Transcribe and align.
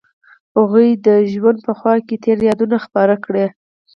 هغوی 0.57 0.89
د 1.05 1.07
ژوند 1.33 1.59
په 1.67 1.71
خوا 1.79 1.95
کې 2.07 2.15
تیرو 2.23 2.43
یادونو 2.49 2.75
خبرې 2.85 3.17
کړې. 3.25 3.45